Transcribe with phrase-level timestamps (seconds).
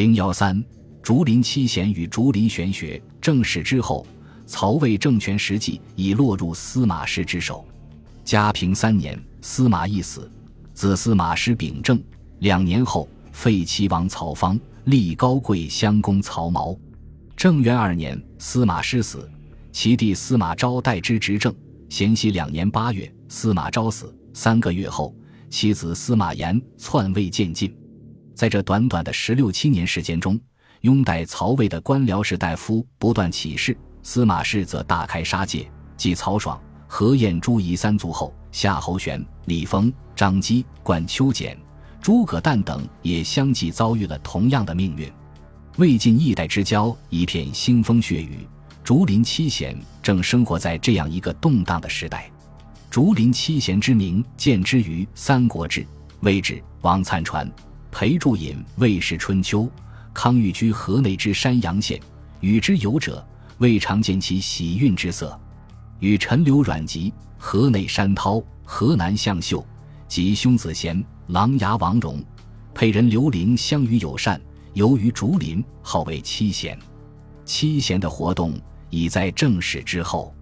[0.00, 0.64] 零幺三，
[1.02, 2.98] 竹林七贤与竹林玄学。
[3.20, 4.06] 正史之后，
[4.46, 7.68] 曹魏政权实际已落入司马氏之手。
[8.24, 10.32] 嘉平三年，司马懿死，
[10.72, 12.02] 子司马师秉政。
[12.38, 16.74] 两年后，废齐王曹芳，立高贵襄公曹髦。
[17.36, 19.30] 正元二年，司马师死，
[19.70, 21.54] 其弟司马昭代之执政。
[21.90, 25.14] 咸熙两年八月，司马昭死，三个月后，
[25.50, 27.70] 其子司马炎篡位渐进。
[28.40, 30.40] 在这短短的十六七年时间中，
[30.80, 35.70] 拥戴曹魏的官僚士大夫不断起事，司马氏则大开杀戒。
[35.94, 36.58] 继曹爽、
[36.88, 41.54] 何晏、朱夷三族后，夏侯玄、李丰、张基、冠丘简。
[42.00, 45.06] 诸葛诞等也相继遭遇了同样的命运。
[45.76, 48.48] 魏晋一代之交一片腥风血雨，
[48.82, 52.30] 竹林七贤正生活在这样一个动荡的时代。
[52.88, 55.82] 竹林七贤之名见之于《三国志》，
[56.20, 57.46] 魏志、王粲传、
[57.90, 59.62] 裴注引《魏氏春秋》，
[60.14, 62.00] 康裕居河内之山阳县，
[62.40, 63.26] 与之游者
[63.58, 65.38] 未尝见其喜运之色。
[65.98, 69.64] 与陈留、阮籍、河内山涛、河南向秀
[70.08, 71.02] 及兄子贤。
[71.28, 72.24] 琅琊王戎，
[72.74, 74.40] 配人刘伶相与友善，
[74.72, 76.76] 游于竹林，号为七贤。
[77.44, 80.34] 七贤的活动已在正史之后。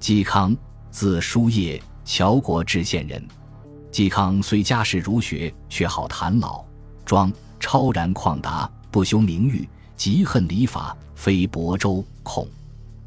[0.00, 0.56] 嵇康，
[0.92, 3.26] 字叔夜，谯国知县人。
[3.90, 6.64] 嵇康虽家世儒学，却好谈老
[7.08, 12.46] 庄，超然旷达，不修名誉，极恨礼法，非亳州孔。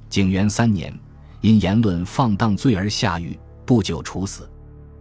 [0.09, 0.91] 景元三年，
[1.41, 4.49] 因言论放荡罪而下狱，不久处死。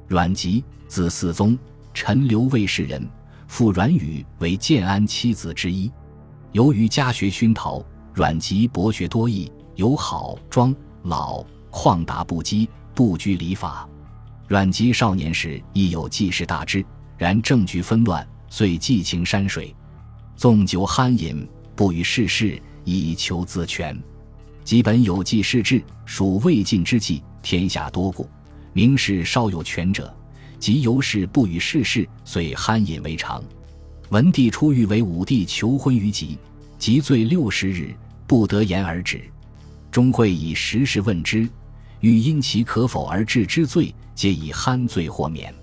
[0.06, 1.58] 阮籍，字嗣宗。
[1.94, 3.08] 陈留卫士人，
[3.48, 5.90] 父阮宇为建安七子之一。
[6.52, 13.88] 由于家学熏陶，阮籍博学多艺，有好庄老旷达不羁，不拘礼法。
[14.46, 16.84] 阮籍少年时亦有济世大志，
[17.16, 19.74] 然政局纷乱，遂寄情山水，
[20.36, 23.98] 纵酒酣饮，不与世事，以求自全。
[24.64, 28.28] 基本有济世志，属魏晋之际，天下多故，
[28.72, 30.12] 名士稍有权者。
[30.58, 33.42] 即由是不与世事，遂酣饮为常。
[34.10, 36.36] 文帝初欲为武帝求婚于吉，
[36.76, 37.94] 即罪六十日，
[38.26, 39.22] 不得言而止。
[39.90, 41.48] 终会以时事问之，
[42.00, 45.54] 欲因其可否而治之罪，皆以酣醉豁免。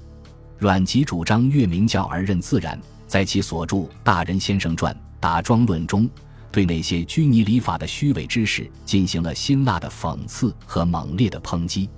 [0.57, 6.09] 阮籍主张越明教而任自然，在其所著《大人先生传·打庄论》中，
[6.51, 11.89] 对那些拘泥礼法的虚伪之士进行了辛辣的讽刺和猛烈的抨击。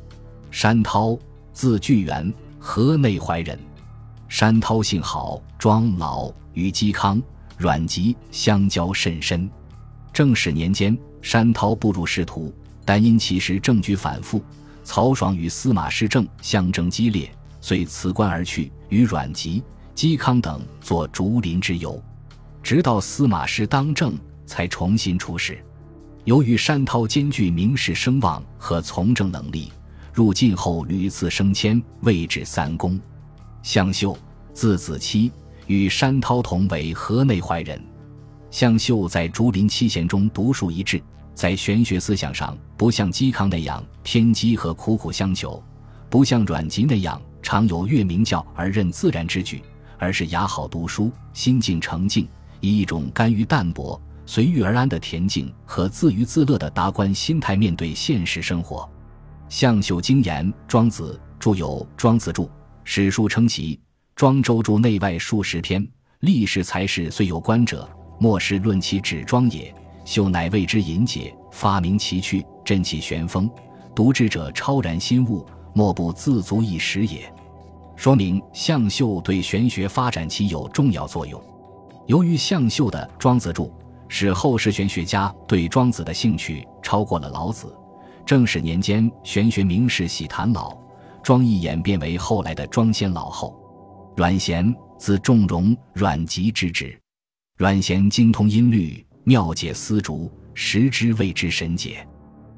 [0.52, 1.18] 山涛，
[1.54, 2.34] 字巨源。
[2.62, 3.58] 河内怀人，
[4.28, 7.24] 山涛性好，庄老，与嵇康、
[7.58, 9.50] 阮籍相交甚深。
[10.12, 12.54] 正始年间，山涛步入仕途，
[12.84, 14.44] 但因其时政局反复，
[14.84, 17.32] 曹爽与司马师政相争激烈，
[17.62, 19.64] 遂辞官而去，与阮籍、
[19.96, 22.02] 嵇康等作竹林之游。
[22.62, 25.64] 直到司马师当政，才重新出仕。
[26.26, 29.72] 由于山涛兼具名士声望和从政能力。
[30.12, 33.00] 入晋后屡次升迁，位至三公。
[33.64, 34.18] 向秀，
[34.52, 35.32] 字子期，
[35.68, 37.82] 与山涛同为河内怀人。
[38.52, 41.02] 向秀在竹林七贤中独树一帜，
[41.34, 45.64] 在玄学思想上不像嵇康那样偏激和苦苦相求，
[46.10, 49.62] 不像阮籍那样常有越明教而任自然之举，
[49.98, 52.28] 而是雅好读书，心境澄净，
[52.60, 58.88] 以一种甘于淡泊、随遇而安的恬静和自娱自乐的达观心态面对现实生活。
[59.48, 62.46] 向秀精研庄子，著有《庄子注》，
[62.84, 63.80] 史书称其
[64.16, 65.86] 庄周注内外数十篇，
[66.20, 67.90] 历史才是虽有观者，
[68.20, 69.74] 莫是论其指庄也。
[70.06, 73.50] 秀乃为之引解，发明奇趣，振其玄风，
[73.96, 75.46] 读之者超然心悟，
[75.80, 77.34] 莫不自足一时也。
[77.96, 81.42] 说明向秀对玄学发展起有重要作用。
[82.06, 83.68] 由于向秀的《庄子注》，
[84.10, 87.74] 使后世玄学家对庄子的兴趣超过了老子。
[88.26, 90.78] 正始年间，玄学名士喜谈老，
[91.24, 93.58] 庄亦演变为后来的庄先老后。
[94.18, 97.00] 阮咸，字仲荣，阮籍之侄。
[97.56, 102.06] 阮咸精通音律，妙解丝竹，时之谓之神解。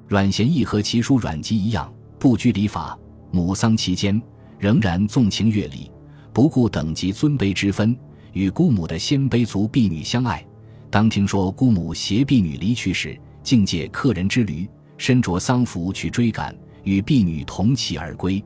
[0.08, 2.98] 阮咸亦和其叔阮籍一样，不拘礼法。
[3.32, 4.22] 母丧期间，
[4.60, 5.90] 仍然纵情乐礼，
[6.34, 7.98] 不顾等级尊卑之分，
[8.34, 10.46] 与姑母的鲜卑族婢女相爱。
[10.90, 14.70] 当听说姑母携婢女离去时，竟借客人之驴。
[14.98, 18.44] 身着丧服去追赶，与婢女同骑而归，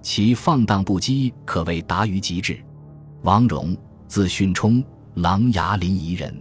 [0.00, 2.58] 其放荡不羁可谓达于极致。
[3.22, 3.76] 王戎，
[4.08, 4.82] 字训冲，
[5.14, 6.34] 琅琊临沂人。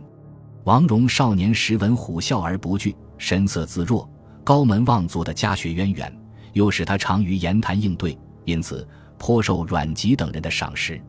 [0.64, 4.10] 王戎少年时闻虎啸而不惧，神色自若，
[4.44, 6.12] 高门望族的家学渊源，
[6.54, 8.88] 又使他长于言谈应对，因此
[9.18, 11.02] 颇受阮籍等人的赏识。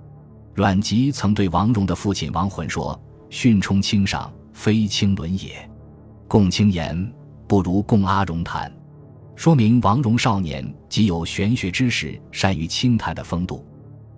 [0.55, 3.00] 阮籍曾对王戎的父亲王浑说
[3.31, 5.69] ：“训充清赏，非清伦也。
[6.29, 7.12] 共清言
[7.47, 8.71] 不如共阿荣谈，
[9.35, 13.67] 说明王戎少年即有玄学知识，善于清谈的风度。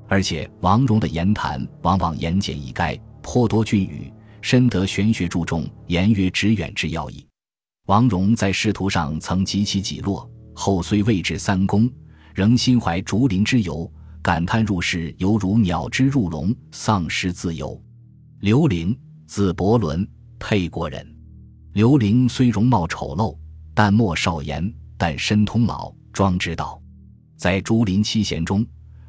[0.09, 4.12] 而且王戎的言谈往往言简意赅，颇多俊语，
[4.43, 7.26] 深得玄学注重、言约直远之要义。
[7.87, 11.90] 王戎在仕途上曾极其几落，后虽位至三公，
[12.34, 13.90] 仍心怀竹林之游，
[14.22, 17.78] 感叹入世犹如鸟之入笼，丧失自由。
[18.40, 18.96] 刘伶，
[19.26, 20.08] 字伯伦，
[20.38, 21.06] 沛国人。
[21.72, 23.36] 刘伶虽容貌丑陋，
[23.74, 26.80] 但莫少言，但深通老庄之道。
[27.36, 28.64] 在竹林七贤中，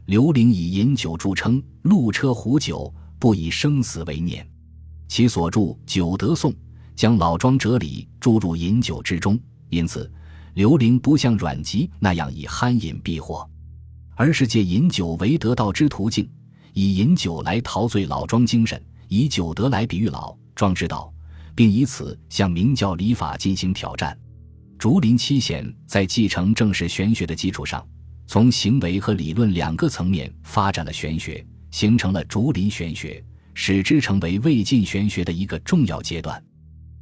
[0.07, 4.45] 刘伶以饮酒著称，路车壶酒，不以生死为念。
[5.07, 6.51] 其所著《酒德颂》。
[6.95, 9.37] 将老庄哲理注入饮酒之中，
[9.67, 10.09] 因此
[10.55, 13.45] 刘伶不像阮籍那样以酣饮避祸，
[14.15, 16.29] 而是借饮酒为得道之途径，
[16.71, 21.13] 以饮酒来陶醉老庄精神，以酒德来比喻老庄之道，
[21.53, 24.17] 并以此向明教礼法进行挑战。
[24.79, 27.85] 竹林七贤在继承正史玄学的基础上，
[28.25, 33.21] 从行为和理论两个层面发展了玄学，形成了竹林玄学，
[33.53, 36.41] 使之成为魏晋玄学的一个重要阶段。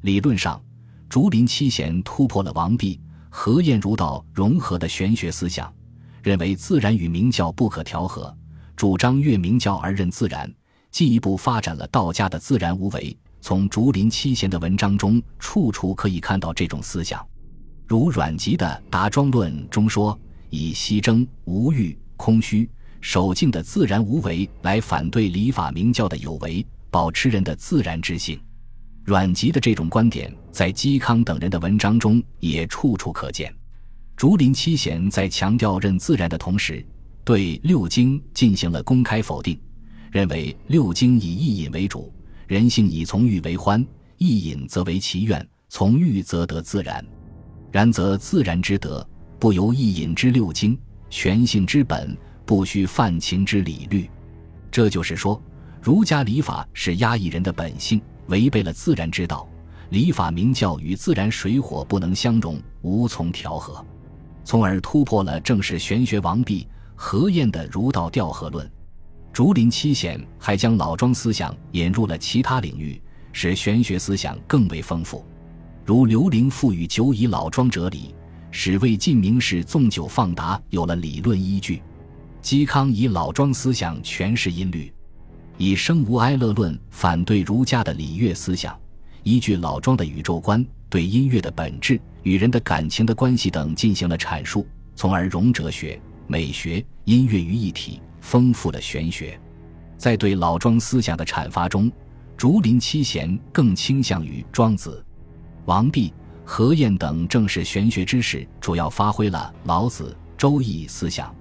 [0.01, 0.59] 理论上，
[1.07, 2.99] 竹林七贤突破了王弼、
[3.35, 5.73] 何晏儒道融合的玄学思想，
[6.21, 8.33] 认为自然与明教不可调和，
[8.75, 10.49] 主张越明教而任自然，
[10.91, 13.17] 进一步发展了道家的自然无为。
[13.41, 17.25] 从竹林七贤的文章中，处处可以看到这种思想。
[17.87, 20.17] 如阮籍的《答庄论》中说
[20.51, 22.69] ：“以西征无欲、空虚、
[23.01, 28.39] 守静的自然无为来反对礼法明教的有为，保持人的自然之性。”
[29.03, 33.53] 阮籍的这种观点，在嵇康等人的文章中也处处可见。
[34.15, 36.85] 竹林七贤在强调认自然的同时，
[37.25, 39.59] 对六经进行了公开否定，
[40.09, 42.13] 认为六经以意引为主，
[42.47, 43.85] 人性以从欲为欢，
[44.17, 47.05] 意引则为其愿，从欲则得自然。
[47.73, 49.05] 然则自然之德，
[49.37, 50.79] 不由意引之六经，
[51.09, 52.15] 全性之本，
[52.45, 54.09] 不需泛情之理律。
[54.71, 55.41] 这就是说，
[55.81, 58.01] 儒家礼法是压抑人的本性。
[58.27, 59.47] 违背了自然之道，
[59.89, 63.85] 礼法明教与自然水火不能相容，无从调和，
[64.43, 68.69] 从而突破了正是玄学王弼、何晏的儒道调和论。
[69.31, 75.25] 竹林七贤还将老庄思想引入了其他领域，使玄学思想更为丰富。
[75.85, 78.13] 如刘伶赋予酒以老庄哲理，
[78.51, 81.81] 使魏晋名士纵酒放达有了理论依据。
[82.41, 84.93] 嵇康以老庄思想诠释音律。
[85.57, 88.77] 以生无哀乐论反对儒家的礼乐思想，
[89.23, 99.39] 依据老庄的宇宙观，对音乐的本质与人的感情的关系等进行了阐述，从而融哲学、美学、音乐于一体，丰富了玄学。
[99.97, 101.91] 在对老庄思想的阐发中，
[102.35, 105.05] 竹林七贤更倾向于庄子、
[105.65, 106.11] 王弼、
[106.43, 111.33] 何晏等正是玄学知识，主要发挥了老子、周易思想。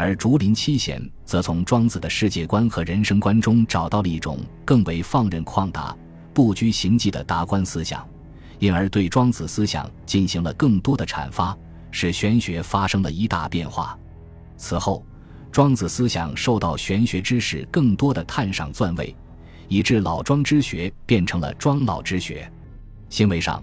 [0.00, 5.94] 而竹林七贤则从庄子的世界观和人生观中找到了一种更为放任旷达、
[6.32, 8.02] 不拘形迹的达观思想，
[8.58, 11.54] 因而对庄子思想进行了更多的阐发，
[11.90, 13.94] 使玄学发生了一大变化。
[14.56, 15.04] 此后，
[15.52, 19.14] 庄子思想受到玄学知识更多的探赏钻位，
[19.68, 22.50] 以致老庄之学变成了庄老之学。
[23.10, 23.62] 行为上，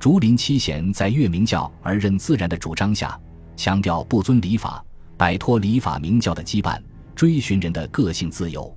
[0.00, 3.20] 竹林七贤在越明教而任自然的主张下，
[3.54, 4.82] 强调不遵礼法。
[5.16, 6.80] 摆脱礼法明教的羁绊，
[7.14, 8.76] 追寻人的个性自由。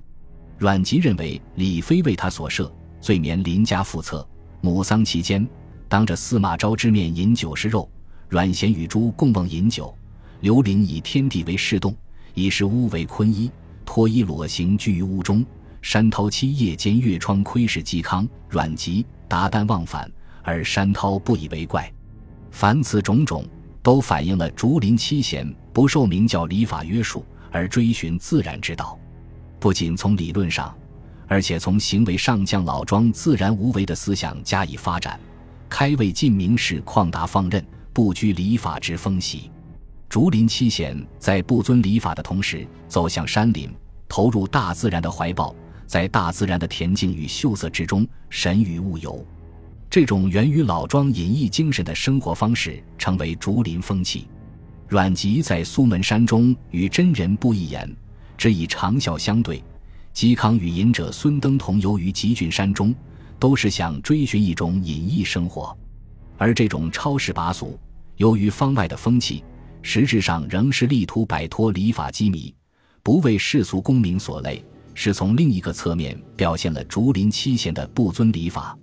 [0.56, 4.26] 阮籍认为李非为他所设，罪免邻家复侧。
[4.60, 5.46] 母丧期间，
[5.88, 7.90] 当着司马昭之面饮酒食肉，
[8.28, 9.94] 阮咸与诸共梦饮酒。
[10.40, 11.94] 刘伶以天地为示动，
[12.34, 13.50] 以石屋为坤衣，
[13.84, 15.44] 脱衣裸行居于屋中。
[15.82, 20.10] 山涛七夜间月窗窥视嵇康、阮籍，达旦忘返，
[20.42, 21.92] 而山涛不以为怪。
[22.50, 23.44] 凡此种种。
[23.80, 28.98] 都反映了竹林七贤不受明教礼法约束而追寻自然之道，
[29.60, 30.76] 不仅从理论上，
[31.28, 35.20] 而且从行为上将老庄自然无为的思想加以发展，
[35.68, 39.52] 开为晋明士旷达放任、不拘礼法之风习。
[40.08, 43.72] 竹林七贤在不遵礼法的同时，走向山林，
[44.08, 45.54] 投入大自然的怀抱，
[45.86, 49.24] 在大自然的恬静与秀色之中神与物游。
[49.88, 54.26] 这种源于老庄隐逸精神的生活方式，成为竹林风气。
[54.88, 57.94] 阮籍在苏门山中与真人不一言，
[58.38, 59.62] 只以长啸相对。
[60.14, 62.94] 嵇康与隐者孙登同游于极峻山中，
[63.38, 65.76] 都是想追寻一种隐逸生活。
[66.38, 67.78] 而这种超世拔俗、
[68.16, 69.44] 由于方外的风气，
[69.82, 72.54] 实质上仍是力图摆脱礼法羁縻，
[73.02, 74.64] 不为世俗功名所累，
[74.94, 78.76] 是从另一个侧面表现了竹林七贤的不遵礼法。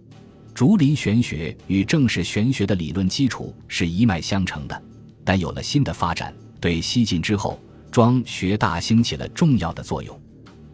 [0.54, 4.84] 竹林玄学与正史玄学的理论基础是一脉相承的，
[5.26, 7.60] 但有了新的发展，对西晋之后
[7.92, 10.18] 庄学大兴起了重要的作用。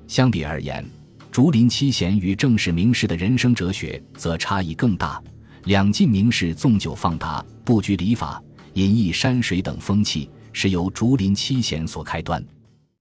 [0.08, 0.86] 相比而言，
[1.32, 5.20] 竹林七贤与正史名士的人生哲学则差异更大。
[5.64, 8.44] 两晋名士纵酒放达、不拘礼法、
[8.74, 12.44] 隐逸山水等风气，是由竹林七贤所开端。